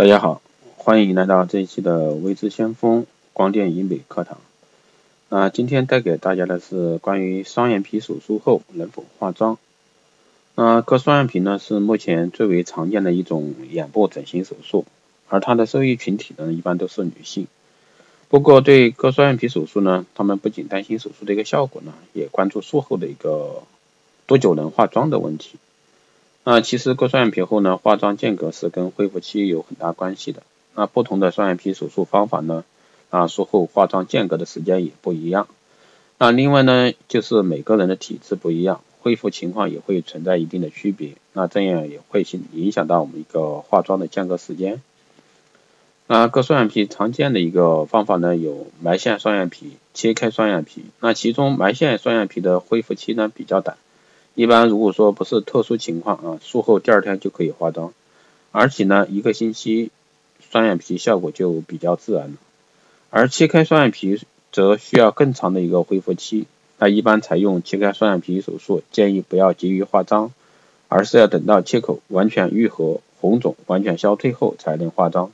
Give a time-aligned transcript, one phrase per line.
[0.00, 0.40] 大家好，
[0.78, 3.04] 欢迎来到这一期的微知先锋
[3.34, 4.38] 光电医美课堂。
[5.28, 9.58] 那今天带给大家的是关于双眼皮手术后能否化妆。
[10.54, 14.86] 那割双眼皮呢是目前最为常见的一种眼部整形手术，
[15.28, 17.46] 而它的受益群体呢一般都是女性。
[18.30, 23.64] 不过对割双眼皮手术呢，他们不仅担心手术的一个效果呢，也关注术后的一个
[24.24, 25.58] 多久能化妆的问题。
[26.42, 30.42] 那其实割双眼皮后呢，化妆间隔是跟恢复期有很大关系的。
[30.74, 32.64] 那不同的双眼皮手术方法呢，
[33.10, 35.48] 啊术后化妆间隔的时间也不一样。
[36.18, 41.12] 那另外呢，就是每个人的体质不一样，恢复情况也会存在一定的区别。
[41.32, 44.80] 那这样也会影影响到我们一个化妆的间隔时间。
[46.06, 50.84] 那割双眼皮常见的一个方法呢，有埋线双眼皮、切开双眼皮。
[51.00, 53.76] 那其中埋线双眼皮的恢复期呢比较短。
[54.34, 57.92] 一般如果说不是特殊情况啊，术后第二天就可以化妆，
[58.52, 59.90] 而且呢，一个星期
[60.50, 62.36] 双眼皮效果就比较自然了。
[63.10, 64.20] 而切开双眼皮
[64.52, 66.46] 则需要更长的一个恢复期，
[66.78, 70.32] 那一般采用切开双眼皮手术，建议不要急于化妆，
[70.88, 75.32] 而是要等到切口完全愈合、红肿完全消退后才能化妆。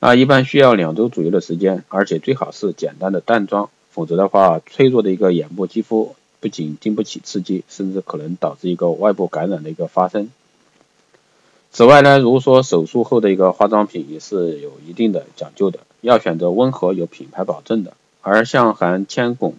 [0.00, 6.14] 那一般需要两周左右的时间，而且最好是简单的淡妆，否则的话，脆弱的一个眼部肌肤。
[6.44, 10.30] 不仅经不起刺激，甚至可能导致一个外部感染的一个发生。
[11.72, 17.94] 此外呢，如果说手术后的一个化妆品也是有一定的讲究的，要选择温和有品牌保证的。
[18.20, 19.54] 而像含铅汞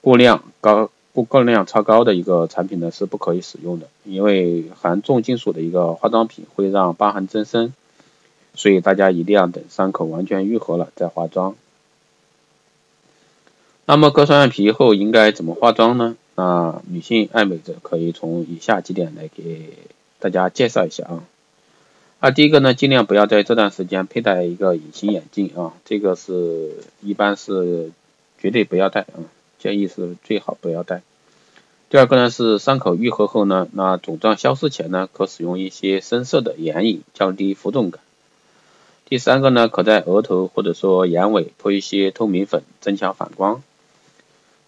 [0.00, 7.74] 过量高过过量超高的一个产品呢是不可以使用的，因为含重金属的一个化妆品会让疤痕增生，
[8.54, 11.56] 所以大家一定要等伤口完全愈合了再化妆。
[13.86, 16.16] 那么割双眼皮后应该怎么化妆呢？
[16.36, 19.74] 那女性爱美者可以从以下几点来给
[20.18, 21.24] 大家介绍一下啊。
[22.20, 27.92] 啊，第一个呢，尽量不要在这段时间佩戴一个隐形眼镜啊，这个是一般是
[28.38, 31.02] 绝对不要戴啊，建议是最好不要戴。
[31.90, 38.00] 第二个呢是伤口愈合后呢，那肿胀消失前呢，可使用一些深色的眼影，降低浮肿感。
[39.06, 43.62] 第三个呢，可在额头或者说眼尾涂一些透明粉，增强反光。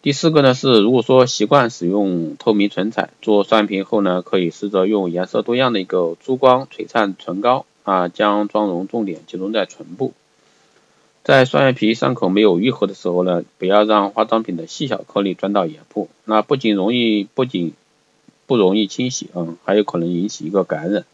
[0.06, 10.12] 第四个呢是，如果说习惯使用透明唇彩做双眼皮后呢，可以试着用颜色多样的一个珠光璀璨唇膏啊，将妆容重点集中在唇部。
[11.24, 17.72] 在双眼皮伤口没有愈合的时候呢，不要让化妆品的细小颗粒钻到眼部，那不仅容易不仅
[18.46, 21.04] 不容易清洗啊，还有可能引起一个感染。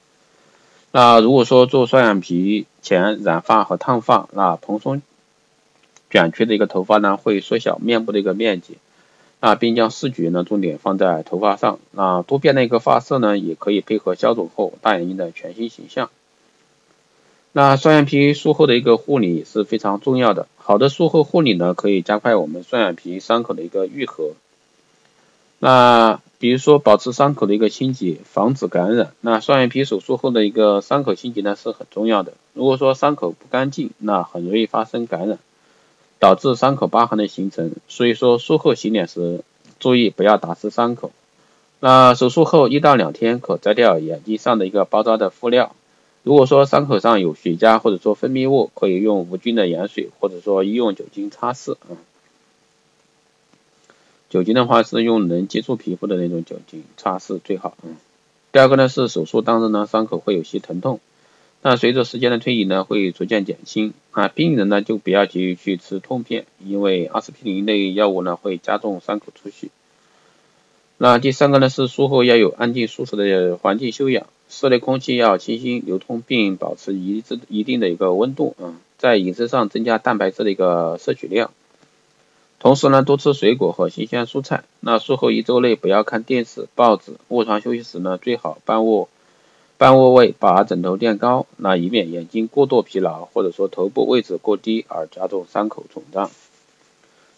[0.90, 5.00] 那如果说做双眼皮前染发和烫发，那蓬松。
[6.12, 8.76] 卷曲的一个头发呢，会缩小面部的一个面积，
[9.40, 11.78] 啊，并将视觉呢重点放在头发上。
[11.90, 16.10] 那多变的一个发色呢，也可以配合消肿后大眼睛的全新形象。
[17.54, 24.32] 那双眼皮术后的一个护理是非常重要的，好的术后护理呢，可以加快我们双眼皮伤口的一个愈合。
[25.58, 29.12] 那比如说保持伤口的一个清洁，防止感染。
[29.20, 32.32] 那双眼皮手术后的一个伤口清洁呢是很重要的。
[32.52, 35.38] 如果说伤口不干净，那很容易发生感染。
[36.22, 39.42] 导致伤口疤痕的形成，所以说术后洗脸时
[39.80, 41.10] 注意不要打湿伤口。
[41.80, 45.74] 那手术后一到两天可摘掉眼睛上的一个包扎的敷料。
[46.22, 51.98] 如果说伤口上有血痂或者说分泌物，可以用无菌的盐水或者说医用酒精擦拭啊。
[54.30, 57.98] 酒精的话是用能接触皮肤的那种酒精擦拭最好啊。
[58.52, 61.00] 第二个呢是手术当日呢伤口会有些疼痛。
[61.64, 64.26] 那随着时间的推移呢，会逐渐减轻啊。
[64.26, 69.68] 病人呢就不要急于去吃痛片，因为阿司匹林类药物呢会加重伤口出血。
[70.98, 78.74] 那第三个呢是术后要有安静舒适的环境休养，室内空气要清新流通，并保持一致一定的一个温度啊。
[78.98, 81.52] 在饮食上增加蛋白质的一个摄取量，
[82.58, 84.64] 同时呢多吃水果和新鲜蔬菜。
[84.80, 89.08] 那术后一周内不要看电视、报纸，卧床休息时呢最好半卧。
[89.82, 96.30] 半卧位把枕头垫高，那以免眼睛过度疲劳，或者说头部位置过低而加重伤口肿胀。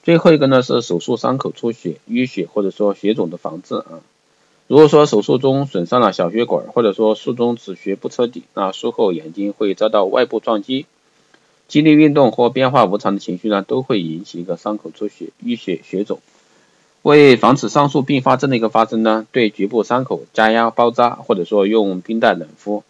[0.02, 4.02] 最后一个呢是手术伤口出血、淤血或者说血肿的防治啊。
[4.66, 10.84] 如果说手术中损伤了小血管，或者说术中止血不彻底，那术后眼睛会遭到外部撞击，
[11.66, 16.20] 激烈运动或变化无常的情绪呢，都会引起一个伤口出血、淤血、血肿。
[17.04, 22.82] 为防止上述并发症的一个发生呢，对局部伤口加压包扎，或者说用冰袋冷敷，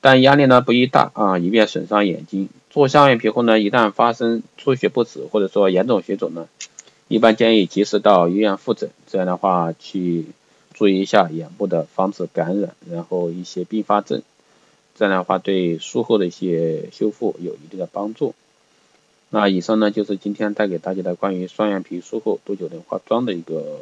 [0.00, 2.48] 但压力呢不宜大啊，以免损伤眼睛。
[2.70, 6.46] 做双眼皮后呢，一旦发生出血不止，或者说严重血肿呢，
[7.08, 10.26] 一般建议及时到医院复诊，这样的话去
[10.72, 14.22] 注意一下眼部的防止感染，然后一些并发症。
[14.94, 18.32] 这样的话对术后的一些修复有一定的帮助。
[19.38, 23.80] 那以上呢就是今天带给大家的关于双眼皮术后多久能化妆的一个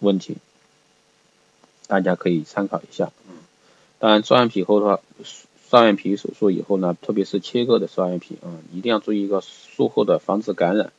[0.00, 0.36] 问题，
[1.86, 3.10] 大家可以参考一下。
[3.26, 3.36] 嗯，
[3.98, 5.00] 当然双眼皮后的话，
[5.70, 10.92] 双眼皮手术以后呢，特别是切割的双眼皮啊，一定要注意一个术后的防止感染，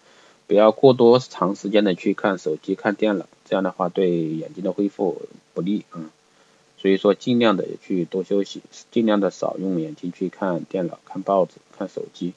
[0.48, 5.22] 不要过多长时间的去看手机、看电脑，这样的话对眼睛的恢复
[5.54, 6.10] 不利啊。
[6.80, 12.34] 所以说，尽量的去多休息，尽量的少用眼睛去看电脑、看报纸、看手机。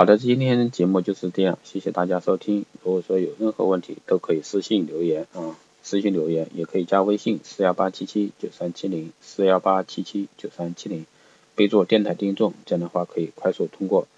[0.00, 2.64] 好的，今天节目就是这样，谢谢大家收听。
[2.82, 11.04] 如果说有任何问题，都可以私信留言啊，私信留言也可以加微信四幺八七七九三七零四幺八七七九三七零，
[11.54, 14.08] 备注电台听众，这样的话可以快速通过。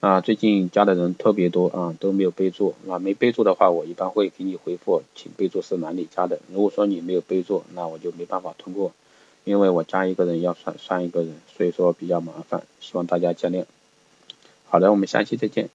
[0.00, 6.40] 啊，最近加的人特别多啊，都没有备注啊，没备注的话，我一般会给你回复，请备注是哪里加的。
[6.52, 8.90] 如果说你没有备注，那我就没办法通过，
[9.44, 13.66] 因为我加一个人要算算一个人，所以说比较麻烦，希望大家见谅。
[14.70, 15.66] 好的，我们下期再见。